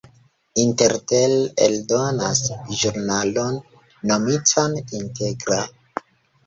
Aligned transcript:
Intertel 0.61 1.35
eldonas 1.65 2.41
ĵurnalon 2.81 3.61
nomitan 4.13 4.81
"Integra". 5.03 5.63